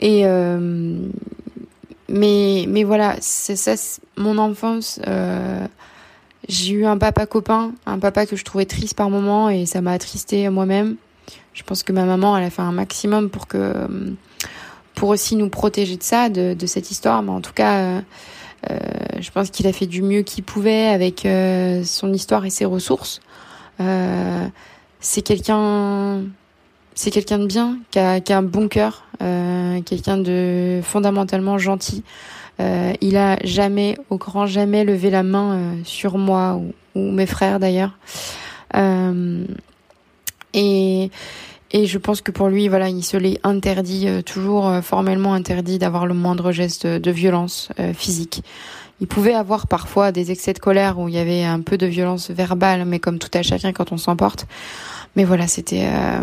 Et 0.00 0.22
euh, 0.24 0.96
mais 2.08 2.64
mais 2.68 2.84
voilà, 2.84 3.16
c'est 3.20 3.56
ça 3.56 3.74
mon 4.16 4.38
enfance. 4.38 5.00
Euh, 5.06 5.66
j'ai 6.48 6.72
eu 6.72 6.86
un 6.86 6.98
papa 6.98 7.26
copain, 7.26 7.72
un 7.86 7.98
papa 7.98 8.26
que 8.26 8.36
je 8.36 8.44
trouvais 8.44 8.66
triste 8.66 8.94
par 8.94 9.10
moment 9.10 9.48
et 9.48 9.66
ça 9.66 9.80
m'a 9.80 9.92
attristé 9.92 10.48
moi-même. 10.48 10.96
Je 11.54 11.62
pense 11.62 11.82
que 11.82 11.92
ma 11.92 12.04
maman, 12.04 12.36
elle 12.36 12.44
a 12.44 12.50
fait 12.50 12.62
un 12.62 12.72
maximum 12.72 13.30
pour 13.30 13.46
que 13.46 13.88
pour 14.94 15.08
aussi 15.08 15.36
nous 15.36 15.48
protéger 15.48 15.96
de 15.96 16.02
ça, 16.02 16.28
de, 16.28 16.54
de 16.54 16.66
cette 16.66 16.90
histoire. 16.90 17.22
Mais 17.22 17.30
en 17.30 17.40
tout 17.40 17.52
cas, 17.52 17.78
euh, 17.78 18.00
euh 18.70 18.78
je 19.20 19.30
pense 19.30 19.50
qu'il 19.50 19.66
a 19.66 19.72
fait 19.72 19.86
du 19.86 20.02
mieux 20.02 20.22
qu'il 20.22 20.44
pouvait 20.44 20.86
avec 20.86 21.26
euh, 21.26 21.82
son 21.84 22.12
histoire 22.12 22.44
et 22.44 22.50
ses 22.50 22.64
ressources. 22.64 23.20
Euh, 23.80 24.46
c'est 25.00 25.22
quelqu'un 25.22 26.22
c'est 26.94 27.10
quelqu'un 27.10 27.38
de 27.38 27.46
bien, 27.46 27.78
qui 27.90 27.98
a, 27.98 28.20
qui 28.20 28.32
a 28.32 28.38
un 28.38 28.42
bon 28.42 28.68
cœur, 28.68 29.04
euh, 29.22 29.80
quelqu'un 29.82 30.18
de 30.18 30.80
fondamentalement 30.82 31.58
gentil. 31.58 32.04
Euh, 32.60 32.92
il 33.00 33.16
a 33.16 33.38
jamais, 33.44 33.96
au 34.10 34.18
grand 34.18 34.46
jamais, 34.46 34.84
levé 34.84 35.10
la 35.10 35.22
main 35.22 35.54
euh, 35.54 35.74
sur 35.84 36.18
moi 36.18 36.54
ou, 36.54 36.72
ou 36.94 37.10
mes 37.10 37.26
frères 37.26 37.58
d'ailleurs. 37.58 37.98
Euh, 40.56 40.58
et 40.60 41.10
et 41.74 41.86
je 41.86 41.96
pense 41.96 42.20
que 42.20 42.30
pour 42.30 42.48
lui, 42.48 42.68
voilà, 42.68 42.90
il 42.90 43.02
se 43.02 43.16
l'est 43.16 43.40
interdit, 43.44 44.06
euh, 44.06 44.20
toujours 44.20 44.70
formellement 44.82 45.32
interdit 45.32 45.78
d'avoir 45.78 46.04
le 46.04 46.12
moindre 46.12 46.52
geste 46.52 46.86
de 46.86 47.10
violence 47.10 47.70
physique. 47.94 48.42
Il 49.02 49.08
pouvait 49.08 49.34
avoir 49.34 49.66
parfois 49.66 50.12
des 50.12 50.30
excès 50.30 50.52
de 50.52 50.60
colère 50.60 51.00
où 51.00 51.08
il 51.08 51.14
y 51.14 51.18
avait 51.18 51.42
un 51.42 51.60
peu 51.60 51.76
de 51.76 51.86
violence 51.86 52.30
verbale, 52.30 52.84
mais 52.84 53.00
comme 53.00 53.18
tout 53.18 53.30
à 53.34 53.42
chacun 53.42 53.72
quand 53.72 53.90
on 53.90 53.96
s'emporte. 53.96 54.46
Mais 55.16 55.24
voilà, 55.24 55.48
c'était 55.48 55.88
euh, 55.88 56.20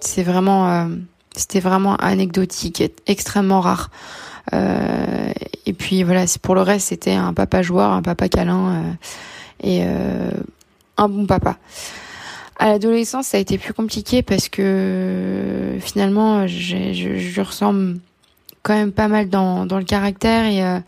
c'est 0.00 0.24
vraiment 0.24 0.68
euh, 0.68 0.88
c'était 1.36 1.60
vraiment 1.60 1.94
anecdotique, 1.96 2.82
extrêmement 3.06 3.60
rare. 3.60 3.90
Euh, 4.52 5.32
et 5.64 5.72
puis 5.72 6.02
voilà, 6.02 6.24
pour 6.42 6.56
le 6.56 6.62
reste, 6.62 6.88
c'était 6.88 7.14
un 7.14 7.32
papa 7.32 7.62
joueur, 7.62 7.92
un 7.92 8.02
papa 8.02 8.28
câlin 8.28 8.96
et 9.62 9.84
un 9.84 11.08
bon 11.08 11.26
papa. 11.26 11.56
À 12.56 12.68
l'adolescence, 12.68 13.28
ça 13.28 13.36
a 13.36 13.40
été 13.40 13.58
plus 13.58 13.74
compliqué 13.74 14.22
parce 14.22 14.48
que 14.48 15.76
finalement, 15.80 16.46
je, 16.46 16.92
je 16.92 17.40
ressemble 17.40 17.98
quand 18.62 18.74
même 18.74 18.92
pas 18.92 19.08
mal 19.08 19.28
dans, 19.28 19.66
dans 19.66 19.78
le 19.78 19.84
caractère 19.84 20.44
et 20.46 20.80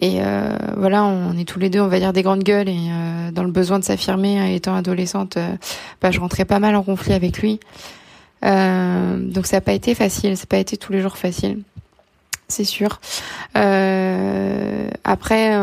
et 0.00 0.18
euh, 0.20 0.56
voilà, 0.76 1.04
on 1.04 1.36
est 1.38 1.48
tous 1.48 1.58
les 1.58 1.70
deux, 1.70 1.80
on 1.80 1.88
va 1.88 1.98
dire, 1.98 2.12
des 2.12 2.22
grandes 2.22 2.42
gueules. 2.42 2.68
Et 2.68 2.88
euh, 2.90 3.30
dans 3.30 3.44
le 3.44 3.50
besoin 3.50 3.78
de 3.78 3.84
s'affirmer, 3.84 4.38
hein, 4.38 4.46
étant 4.46 4.74
adolescente, 4.74 5.36
euh, 5.36 5.56
bah, 6.02 6.10
je 6.10 6.20
rentrais 6.20 6.44
pas 6.44 6.58
mal 6.58 6.76
en 6.76 6.82
conflit 6.82 7.14
avec 7.14 7.38
lui. 7.38 7.60
donc 8.42 9.46
ça 9.46 9.56
n'a 9.56 9.60
pas 9.62 9.72
été 9.72 9.94
facile, 9.94 10.36
ça 10.36 10.42
n'a 10.42 10.46
pas 10.46 10.58
été 10.58 10.76
tous 10.76 10.92
les 10.92 11.00
jours 11.00 11.16
facile, 11.16 11.62
c'est 12.48 12.64
sûr. 12.64 13.00
après, 15.04 15.56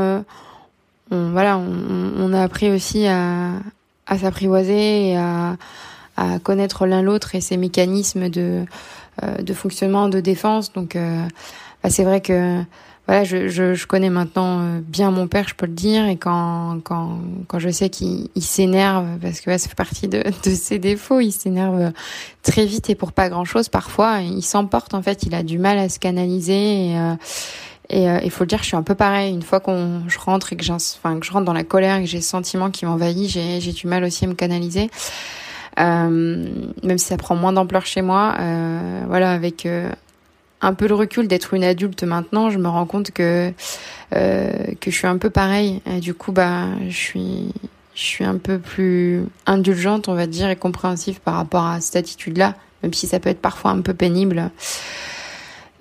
on, 1.11 1.29
voilà, 1.31 1.57
on, 1.57 2.13
on, 2.17 2.33
a 2.33 2.41
appris 2.41 2.71
aussi 2.71 3.05
à, 3.07 3.51
à 4.07 4.17
s'apprivoiser 4.17 5.09
et 5.09 5.17
à, 5.17 5.57
à 6.17 6.39
connaître 6.39 6.85
l'un 6.85 7.01
l'autre 7.01 7.35
et 7.35 7.41
ses 7.41 7.57
mécanismes 7.57 8.29
de, 8.29 8.65
de 9.39 9.53
fonctionnement, 9.53 10.09
de 10.09 10.19
défense. 10.19 10.73
Donc 10.73 10.95
bah, 10.95 11.89
c'est 11.89 12.03
vrai 12.03 12.21
que 12.21 12.63
voilà, 13.05 13.25
je, 13.25 13.49
je, 13.49 13.73
je, 13.73 13.85
connais 13.85 14.09
maintenant 14.09 14.61
euh, 14.61 14.79
bien 14.81 15.11
mon 15.11 15.27
père, 15.27 15.45
je 15.49 15.55
peux 15.55 15.65
le 15.65 15.73
dire, 15.73 16.05
et 16.05 16.15
quand 16.15 16.79
quand 16.85 17.19
quand 17.47 17.59
je 17.59 17.69
sais 17.69 17.89
qu'il 17.89 18.29
s'énerve 18.39 19.19
parce 19.21 19.41
que 19.41 19.57
ça 19.57 19.67
fait 19.67 19.75
partie 19.75 20.07
de, 20.07 20.23
de 20.45 20.55
ses 20.55 20.79
défauts, 20.79 21.19
il 21.19 21.33
s'énerve 21.33 21.91
très 22.43 22.65
vite 22.65 22.89
et 22.89 22.95
pour 22.95 23.11
pas 23.11 23.27
grand 23.27 23.43
chose 23.43 23.67
parfois, 23.67 24.21
il 24.21 24.41
s'emporte 24.41 24.93
en 24.93 25.01
fait, 25.01 25.23
il 25.23 25.35
a 25.35 25.43
du 25.43 25.59
mal 25.59 25.79
à 25.79 25.89
se 25.89 25.99
canaliser 25.99 26.95
euh, 26.95 27.15
et 27.89 28.09
euh, 28.09 28.19
il 28.23 28.31
faut 28.31 28.43
le 28.43 28.47
dire, 28.47 28.59
je 28.59 28.65
suis 28.65 28.77
un 28.77 28.83
peu 28.83 28.95
pareil. 28.95 29.33
Une 29.33 29.41
fois 29.41 29.59
qu'on 29.59 30.03
je 30.07 30.17
rentre 30.17 30.53
et 30.53 30.55
que, 30.55 30.63
enfin, 30.71 31.19
que 31.19 31.25
je 31.25 31.31
rentre 31.31 31.45
dans 31.45 31.53
la 31.53 31.63
colère 31.63 31.97
et 31.97 32.01
que 32.01 32.09
j'ai 32.09 32.21
ce 32.21 32.29
sentiment 32.29 32.71
qui 32.71 32.85
m'envahit, 32.85 33.29
j'ai 33.29 33.59
j'ai 33.59 33.71
du 33.71 33.87
mal 33.87 34.03
aussi 34.03 34.25
à 34.25 34.27
me 34.27 34.35
canaliser. 34.35 34.89
Euh, 35.79 36.47
même 36.83 36.97
si 36.97 37.05
ça 37.05 37.17
prend 37.17 37.35
moins 37.35 37.51
d'ampleur 37.51 37.85
chez 37.85 38.01
moi, 38.01 38.35
euh, 38.39 39.03
voilà, 39.07 39.31
avec 39.31 39.67
un 40.63 40.73
peu 40.73 40.87
le 40.87 40.95
recul 40.95 41.27
d'être 41.27 41.53
une 41.53 41.63
adulte 41.63 42.03
maintenant, 42.03 42.49
je 42.49 42.57
me 42.57 42.69
rends 42.69 42.85
compte 42.85 43.11
que 43.11 43.51
euh, 44.15 44.51
que 44.79 44.89
je 44.89 44.95
suis 44.95 45.07
un 45.07 45.17
peu 45.17 45.29
pareil. 45.29 45.81
Et 45.85 45.99
du 45.99 46.13
coup, 46.13 46.31
bah, 46.31 46.67
je 46.87 46.95
suis 46.95 47.53
je 47.93 48.01
suis 48.01 48.23
un 48.23 48.37
peu 48.37 48.57
plus 48.57 49.25
indulgente, 49.45 50.07
on 50.07 50.15
va 50.15 50.25
dire, 50.25 50.49
et 50.49 50.55
compréhensive 50.55 51.19
par 51.19 51.35
rapport 51.35 51.65
à 51.65 51.79
cette 51.81 51.97
attitude-là, 51.97 52.55
même 52.81 52.93
si 52.93 53.05
ça 53.05 53.19
peut 53.19 53.29
être 53.29 53.41
parfois 53.41 53.71
un 53.71 53.81
peu 53.81 53.93
pénible. 53.93 54.49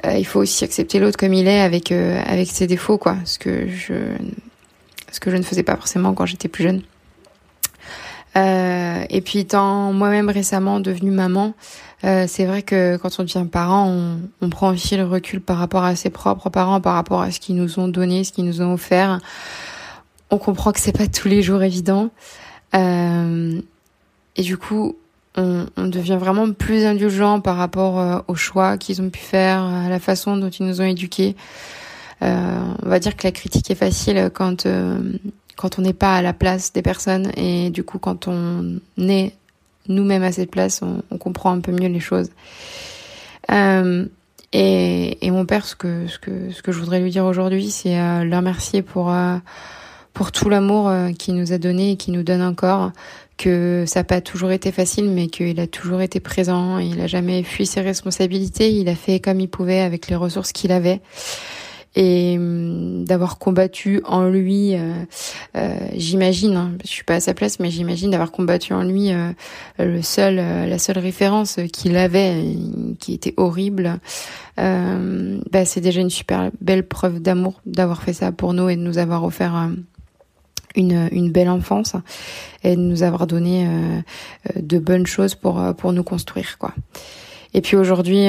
Euh, 0.04 0.18
il 0.18 0.24
faut 0.24 0.40
aussi 0.40 0.64
accepter 0.64 0.98
l'autre 0.98 1.16
comme 1.16 1.32
il 1.32 1.46
est, 1.46 1.60
avec 1.60 1.92
euh, 1.92 2.20
avec 2.26 2.48
ses 2.48 2.66
défauts, 2.66 2.98
quoi. 2.98 3.16
Ce 3.24 3.38
que 3.38 3.68
je 3.68 3.94
ce 5.12 5.20
que 5.20 5.30
je 5.30 5.36
ne 5.36 5.42
faisais 5.42 5.62
pas 5.62 5.76
forcément 5.76 6.14
quand 6.14 6.26
j'étais 6.26 6.48
plus 6.48 6.64
jeune. 6.64 6.82
Euh, 8.36 9.04
et 9.10 9.20
puis 9.20 9.40
étant 9.40 9.92
moi-même 9.92 10.30
récemment 10.30 10.80
devenue 10.80 11.10
maman, 11.10 11.52
euh, 12.04 12.24
c'est 12.26 12.46
vrai 12.46 12.62
que 12.62 12.96
quand 12.96 13.20
on 13.20 13.24
devient 13.24 13.46
parent, 13.50 13.88
on, 13.88 14.20
on, 14.40 14.48
prend 14.48 14.72
aussi 14.72 14.96
le 14.96 15.04
recul 15.04 15.40
par 15.40 15.58
rapport 15.58 15.84
à 15.84 15.94
ses 15.96 16.08
propres 16.08 16.48
parents, 16.48 16.80
par 16.80 16.94
rapport 16.94 17.20
à 17.20 17.30
ce 17.30 17.40
qu'ils 17.40 17.56
nous 17.56 17.78
ont 17.78 17.88
donné, 17.88 18.24
ce 18.24 18.32
qu'ils 18.32 18.46
nous 18.46 18.62
ont 18.62 18.72
offert. 18.72 19.20
On 20.30 20.38
comprend 20.38 20.72
que 20.72 20.80
c'est 20.80 20.96
pas 20.96 21.06
tous 21.06 21.28
les 21.28 21.42
jours 21.42 21.62
évident. 21.62 22.10
Euh, 22.74 23.60
et 24.36 24.42
du 24.42 24.56
coup, 24.56 24.96
on, 25.36 25.86
devient 25.86 26.18
vraiment 26.18 26.50
plus 26.52 26.84
indulgent 26.84 27.40
par 27.40 27.56
rapport 27.56 27.98
euh, 27.98 28.18
aux 28.28 28.34
choix 28.34 28.76
qu'ils 28.76 29.00
ont 29.00 29.10
pu 29.10 29.20
faire, 29.20 29.62
à 29.62 29.88
la 29.88 29.98
façon 29.98 30.36
dont 30.36 30.50
ils 30.50 30.66
nous 30.66 30.80
ont 30.80 30.84
éduqués. 30.84 31.36
Euh, 32.22 32.60
on 32.82 32.88
va 32.88 32.98
dire 32.98 33.16
que 33.16 33.26
la 33.26 33.32
critique 33.32 33.70
est 33.70 33.76
facile 33.76 34.30
quand 34.32 34.66
quand 35.56 35.78
on 35.78 35.82
n'est 35.82 35.92
pas 35.92 36.16
à 36.16 36.22
la 36.22 36.32
place 36.32 36.72
des 36.72 36.82
personnes 36.82 37.30
et 37.36 37.70
du 37.70 37.84
coup 37.84 37.98
quand 37.98 38.26
on 38.26 38.80
est 38.98 39.32
nous-mêmes 39.88 40.22
à 40.22 40.32
cette 40.32 40.50
place, 40.50 40.80
on, 40.82 41.18
comprend 41.18 41.52
un 41.52 41.60
peu 41.60 41.72
mieux 41.72 41.88
les 41.88 42.00
choses. 42.00 42.30
Euh, 43.50 44.06
Et, 44.52 45.26
et 45.26 45.30
mon 45.30 45.46
père, 45.46 45.64
ce 45.64 45.74
que, 45.74 46.06
ce 46.08 46.18
que, 46.18 46.50
ce 46.50 46.62
que 46.62 46.72
je 46.72 46.78
voudrais 46.78 47.00
lui 47.00 47.10
dire 47.10 47.24
aujourd'hui, 47.24 47.70
c'est 47.70 47.98
euh, 47.98 48.24
le 48.24 48.36
remercier 48.36 48.82
pour, 48.82 49.10
euh, 49.10 49.38
pour 50.12 50.30
tout 50.30 50.50
l'amour 50.50 50.88
euh, 50.88 51.12
qu'il 51.12 51.34
nous 51.34 51.52
a 51.52 51.58
donné 51.58 51.92
et 51.92 51.96
qu'il 51.96 52.12
nous 52.12 52.22
donne 52.22 52.42
encore. 52.42 52.92
Que 53.42 53.84
ça 53.86 54.00
n'a 54.00 54.04
pas 54.04 54.20
toujours 54.20 54.52
été 54.52 54.70
facile, 54.70 55.10
mais 55.10 55.26
qu'il 55.26 55.58
a 55.58 55.66
toujours 55.66 56.00
été 56.00 56.20
présent. 56.20 56.78
Il 56.78 57.00
a 57.00 57.08
jamais 57.08 57.42
fui 57.42 57.66
ses 57.66 57.80
responsabilités. 57.80 58.70
Il 58.70 58.88
a 58.88 58.94
fait 58.94 59.18
comme 59.18 59.40
il 59.40 59.48
pouvait 59.48 59.80
avec 59.80 60.06
les 60.08 60.14
ressources 60.14 60.52
qu'il 60.52 60.70
avait 60.70 61.00
et 61.94 62.36
hum, 62.38 63.04
d'avoir 63.04 63.38
combattu 63.38 64.00
en 64.04 64.24
lui, 64.28 64.74
euh, 64.74 64.94
euh, 65.56 65.76
j'imagine, 65.94 66.56
hein, 66.56 66.72
je 66.84 66.88
suis 66.88 67.04
pas 67.04 67.16
à 67.16 67.20
sa 67.20 67.34
place, 67.34 67.60
mais 67.60 67.70
j'imagine 67.70 68.10
d'avoir 68.10 68.30
combattu 68.30 68.72
en 68.72 68.82
lui 68.82 69.12
euh, 69.12 69.32
le 69.78 70.02
seul, 70.02 70.36
la 70.36 70.78
seule 70.78 70.98
référence 70.98 71.58
qu'il 71.72 71.96
avait, 71.96 72.56
qui 72.98 73.14
était 73.14 73.34
horrible. 73.36 73.98
bah, 74.56 75.64
c'est 75.64 75.80
déjà 75.80 76.00
une 76.00 76.10
super 76.10 76.50
belle 76.60 76.86
preuve 76.86 77.20
d'amour 77.20 77.60
d'avoir 77.66 78.02
fait 78.02 78.12
ça 78.12 78.32
pour 78.32 78.54
nous 78.54 78.68
et 78.68 78.76
de 78.76 78.82
nous 78.82 78.98
avoir 78.98 79.24
offert 79.24 79.70
une, 80.76 81.08
une 81.12 81.30
belle 81.30 81.48
enfance 81.48 81.94
et 82.64 82.76
de 82.76 82.80
nous 82.80 83.02
avoir 83.02 83.26
donné 83.26 83.66
de 84.56 84.78
bonnes 84.78 85.06
choses 85.06 85.34
pour 85.34 85.60
pour 85.76 85.92
nous 85.92 86.04
construire 86.04 86.58
quoi. 86.58 86.74
Et 87.54 87.60
puis 87.60 87.76
aujourd'hui, 87.76 88.28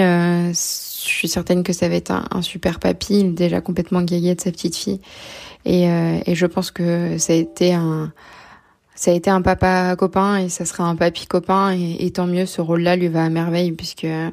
je 1.03 1.09
suis 1.09 1.27
certaine 1.27 1.63
que 1.63 1.73
ça 1.73 1.89
va 1.89 1.95
être 1.95 2.11
un, 2.11 2.41
super 2.41 2.79
papy. 2.79 3.19
Il 3.19 3.25
est 3.27 3.31
déjà 3.31 3.61
complètement 3.61 4.01
gaillé 4.01 4.35
de 4.35 4.41
sa 4.41 4.51
petite 4.51 4.75
fille. 4.75 5.01
Et, 5.65 5.89
euh, 5.89 6.19
et, 6.25 6.35
je 6.35 6.45
pense 6.45 6.71
que 6.71 7.17
ça 7.17 7.33
a 7.33 7.35
été 7.35 7.73
un, 7.73 8.11
ça 8.95 9.11
a 9.11 9.13
été 9.13 9.29
un 9.29 9.41
papa 9.41 9.95
copain 9.95 10.37
et 10.37 10.49
ça 10.49 10.65
sera 10.65 10.83
un 10.85 10.95
papy 10.95 11.25
copain. 11.27 11.73
Et, 11.73 12.05
et 12.05 12.11
tant 12.11 12.27
mieux, 12.27 12.45
ce 12.45 12.61
rôle-là 12.61 12.95
lui 12.95 13.07
va 13.07 13.25
à 13.25 13.29
merveille 13.29 13.71
puisque 13.71 14.05
euh, 14.05 14.29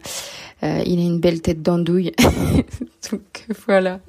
il 0.62 0.98
a 0.98 1.02
une 1.02 1.20
belle 1.20 1.40
tête 1.40 1.62
d'andouille. 1.62 2.12
Donc 3.10 3.46
voilà. 3.66 4.00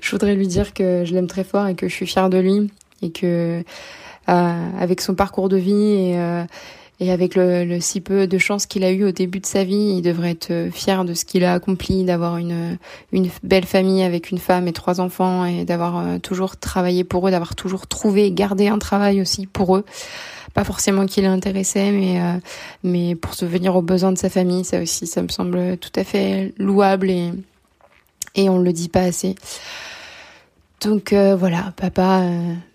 Je 0.00 0.10
voudrais 0.10 0.34
lui 0.34 0.46
dire 0.46 0.74
que 0.74 1.04
je 1.04 1.14
l'aime 1.14 1.28
très 1.28 1.44
fort 1.44 1.66
et 1.66 1.74
que 1.74 1.88
je 1.88 1.94
suis 1.94 2.06
fière 2.06 2.30
de 2.30 2.38
lui 2.38 2.70
et 3.02 3.10
que 3.10 3.62
euh, 4.28 4.70
avec 4.78 5.00
son 5.00 5.14
parcours 5.14 5.48
de 5.48 5.56
vie 5.56 5.72
et 5.72 6.18
euh, 6.18 6.44
et 7.00 7.12
avec 7.12 7.36
le, 7.36 7.64
le, 7.64 7.80
si 7.80 8.00
peu 8.00 8.26
de 8.26 8.38
chance 8.38 8.66
qu'il 8.66 8.82
a 8.82 8.90
eu 8.90 9.04
au 9.04 9.12
début 9.12 9.38
de 9.38 9.46
sa 9.46 9.62
vie, 9.62 9.94
il 9.96 10.02
devrait 10.02 10.32
être 10.32 10.68
fier 10.72 11.04
de 11.04 11.14
ce 11.14 11.24
qu'il 11.24 11.44
a 11.44 11.52
accompli, 11.52 12.04
d'avoir 12.04 12.38
une, 12.38 12.76
une 13.12 13.28
belle 13.44 13.66
famille 13.66 14.02
avec 14.02 14.30
une 14.30 14.38
femme 14.38 14.66
et 14.66 14.72
trois 14.72 15.00
enfants 15.00 15.44
et 15.44 15.64
d'avoir 15.64 15.98
euh, 15.98 16.18
toujours 16.18 16.56
travaillé 16.56 17.04
pour 17.04 17.28
eux, 17.28 17.30
d'avoir 17.30 17.54
toujours 17.54 17.86
trouvé 17.86 18.26
et 18.26 18.32
gardé 18.32 18.66
un 18.66 18.78
travail 18.78 19.20
aussi 19.20 19.46
pour 19.46 19.76
eux. 19.76 19.84
Pas 20.54 20.64
forcément 20.64 21.06
qu'il 21.06 21.22
les 21.22 21.28
intéressait, 21.28 21.92
mais, 21.92 22.20
euh, 22.20 22.32
mais 22.82 23.14
pour 23.14 23.34
se 23.34 23.44
venir 23.44 23.76
aux 23.76 23.82
besoins 23.82 24.10
de 24.10 24.18
sa 24.18 24.28
famille, 24.28 24.64
ça 24.64 24.82
aussi, 24.82 25.06
ça 25.06 25.22
me 25.22 25.28
semble 25.28 25.76
tout 25.76 25.92
à 25.94 26.02
fait 26.02 26.52
louable 26.58 27.10
et, 27.10 27.30
et 28.34 28.48
on 28.48 28.58
le 28.58 28.72
dit 28.72 28.88
pas 28.88 29.02
assez. 29.02 29.36
Donc 30.80 31.12
euh, 31.12 31.36
voilà, 31.36 31.72
papa, 31.76 32.24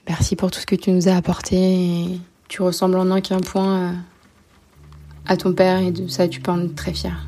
merci 0.07 0.35
pour 0.35 0.51
tout 0.51 0.59
ce 0.59 0.65
que 0.65 0.75
tu 0.75 0.91
nous 0.91 1.07
as 1.09 1.15
apporté. 1.15 2.19
Tu 2.47 2.61
ressembles 2.61 2.97
en 2.97 3.09
un 3.11 3.21
qu'un 3.21 3.39
point 3.39 3.95
à 5.25 5.37
ton 5.37 5.53
père 5.53 5.79
et 5.79 5.91
de 5.91 6.07
ça 6.07 6.27
tu 6.27 6.41
peux 6.41 6.51
en 6.51 6.63
être 6.65 6.75
très 6.75 6.93
fier. 6.93 7.27